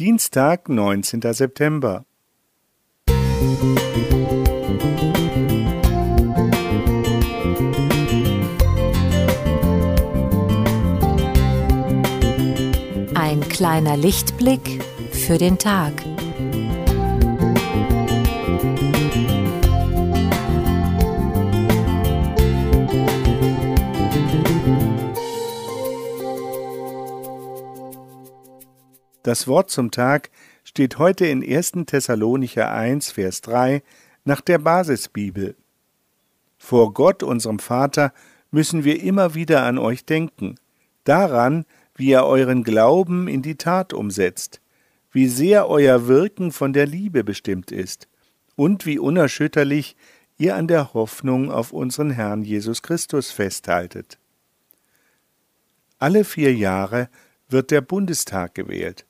[0.00, 1.22] Dienstag, 19.
[1.32, 2.04] September.
[13.14, 15.92] Ein kleiner Lichtblick für den Tag.
[29.24, 30.28] Das Wort zum Tag
[30.64, 31.72] steht heute in 1.
[31.86, 33.82] Thessalonicher 1, Vers 3
[34.26, 35.56] nach der Basisbibel.
[36.58, 38.12] Vor Gott, unserem Vater,
[38.50, 40.56] müssen wir immer wieder an euch denken,
[41.04, 41.64] daran,
[41.94, 44.60] wie ihr euren Glauben in die Tat umsetzt,
[45.10, 48.08] wie sehr euer Wirken von der Liebe bestimmt ist
[48.56, 49.96] und wie unerschütterlich
[50.36, 54.18] ihr an der Hoffnung auf unseren Herrn Jesus Christus festhaltet.
[55.98, 57.08] Alle vier Jahre
[57.48, 59.06] wird der Bundestag gewählt.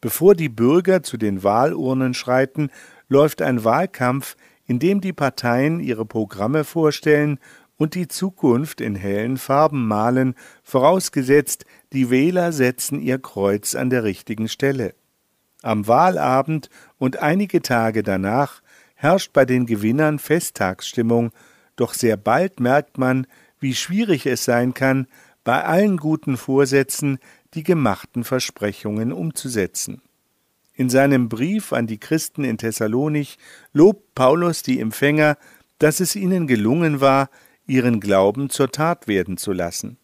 [0.00, 2.70] Bevor die Bürger zu den Wahlurnen schreiten,
[3.08, 7.38] läuft ein Wahlkampf, in dem die Parteien ihre Programme vorstellen
[7.76, 14.04] und die Zukunft in hellen Farben malen, vorausgesetzt, die Wähler setzen ihr Kreuz an der
[14.04, 14.94] richtigen Stelle.
[15.62, 18.62] Am Wahlabend und einige Tage danach
[18.94, 21.30] herrscht bei den Gewinnern Festtagsstimmung,
[21.76, 23.26] doch sehr bald merkt man,
[23.60, 25.06] wie schwierig es sein kann,
[25.44, 27.18] bei allen guten Vorsätzen
[27.54, 30.02] die gemachten Versprechungen umzusetzen.
[30.74, 33.38] In seinem Brief an die Christen in Thessalonich
[33.72, 35.36] lobt Paulus die Empfänger,
[35.78, 37.30] dass es ihnen gelungen war,
[37.66, 39.98] ihren Glauben zur Tat werden zu lassen.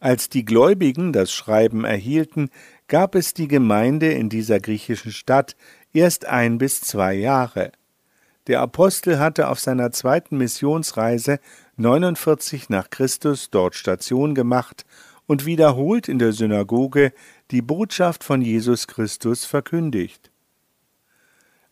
[0.00, 2.50] Als die Gläubigen das Schreiben erhielten,
[2.88, 5.56] gab es die Gemeinde in dieser griechischen Stadt
[5.92, 7.72] erst ein bis zwei Jahre.
[8.46, 11.40] Der Apostel hatte auf seiner zweiten Missionsreise
[11.76, 14.84] 49 nach Christus dort Station gemacht
[15.26, 17.12] und wiederholt in der Synagoge
[17.50, 20.30] die Botschaft von Jesus Christus verkündigt.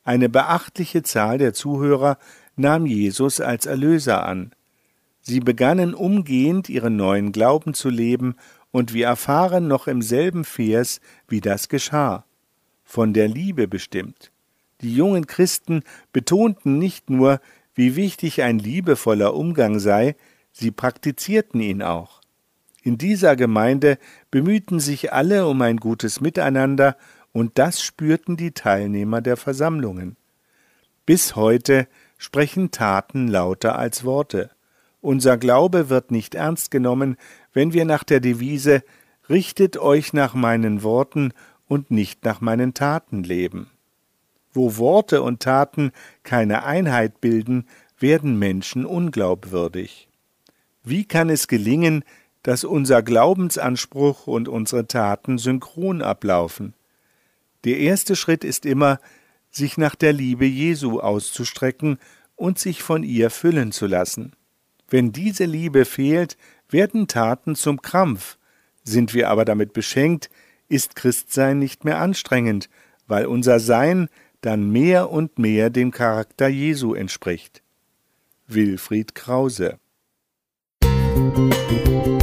[0.04, 2.18] Eine beachtliche Zahl der Zuhörer
[2.56, 4.52] nahm Jesus als Erlöser an.
[5.20, 8.34] Sie begannen umgehend ihren neuen Glauben zu leben,
[8.72, 12.24] und wir erfahren noch im selben Vers, wie das geschah.
[12.84, 14.32] Von der Liebe bestimmt.
[14.80, 17.40] Die jungen Christen betonten nicht nur,
[17.74, 20.16] wie wichtig ein liebevoller Umgang sei,
[20.52, 22.21] sie praktizierten ihn auch.
[22.82, 23.98] In dieser Gemeinde
[24.30, 26.96] bemühten sich alle um ein gutes Miteinander,
[27.32, 30.16] und das spürten die Teilnehmer der Versammlungen.
[31.06, 31.88] Bis heute
[32.18, 34.50] sprechen Taten lauter als Worte.
[35.00, 37.16] Unser Glaube wird nicht ernst genommen,
[37.52, 38.82] wenn wir nach der Devise
[39.28, 41.32] Richtet euch nach meinen Worten
[41.68, 43.70] und nicht nach meinen Taten leben.
[44.52, 45.92] Wo Worte und Taten
[46.22, 47.66] keine Einheit bilden,
[47.98, 50.08] werden Menschen unglaubwürdig.
[50.84, 52.04] Wie kann es gelingen,
[52.42, 56.74] dass unser Glaubensanspruch und unsere Taten synchron ablaufen.
[57.64, 58.98] Der erste Schritt ist immer,
[59.50, 61.98] sich nach der Liebe Jesu auszustrecken
[62.34, 64.32] und sich von ihr füllen zu lassen.
[64.88, 66.36] Wenn diese Liebe fehlt,
[66.68, 68.38] werden Taten zum Krampf.
[68.82, 70.30] Sind wir aber damit beschenkt,
[70.68, 72.68] ist Christsein nicht mehr anstrengend,
[73.06, 74.08] weil unser Sein
[74.40, 77.62] dann mehr und mehr dem Charakter Jesu entspricht.
[78.48, 79.78] Wilfried Krause
[81.24, 82.21] Musik